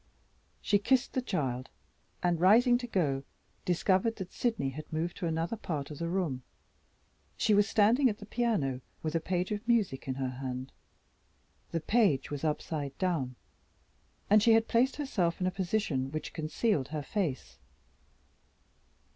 She 0.63 0.79
kissed 0.79 1.13
the 1.13 1.21
child, 1.21 1.69
and, 2.23 2.39
rising 2.39 2.79
to 2.79 2.87
go, 2.87 3.21
discovered 3.65 4.15
that 4.15 4.31
Sydney 4.31 4.69
had 4.69 4.91
moved 4.91 5.15
to 5.17 5.27
another 5.27 5.55
part 5.55 5.91
of 5.91 5.99
the 5.99 6.09
room. 6.09 6.41
She 7.37 7.53
was 7.53 7.69
standing 7.69 8.09
at 8.09 8.17
the 8.17 8.25
piano, 8.25 8.81
with 9.03 9.13
a 9.13 9.19
page 9.19 9.51
of 9.51 9.67
music 9.67 10.07
in 10.07 10.15
her 10.15 10.29
hand. 10.41 10.71
The 11.69 11.81
page 11.81 12.31
was 12.31 12.43
upside 12.43 12.97
down 12.97 13.35
and 14.27 14.41
she 14.41 14.53
had 14.53 14.67
placed 14.67 14.95
herself 14.95 15.39
in 15.39 15.45
a 15.45 15.51
position 15.51 16.09
which 16.11 16.33
concealed 16.33 16.87
her 16.87 17.03
face. 17.03 17.59